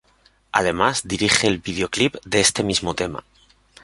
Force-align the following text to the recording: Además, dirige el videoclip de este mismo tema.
Además, 0.51 1.03
dirige 1.07 1.45
el 1.45 1.59
videoclip 1.59 2.15
de 2.25 2.39
este 2.39 2.63
mismo 2.63 2.95
tema. 2.95 3.23